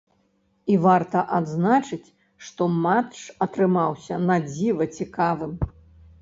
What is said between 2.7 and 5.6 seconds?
матч атрымаўся надзіва цікавым.